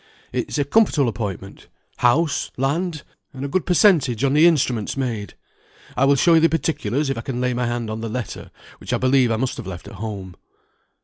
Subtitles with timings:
[0.33, 1.67] It is a comfortable appointment,
[1.97, 3.03] house, land,
[3.33, 5.35] and a good per centage on the instruments made.
[5.95, 8.49] I will show you the particulars if I can lay my hand on the letter,
[8.79, 10.37] which I believe I must have left at home."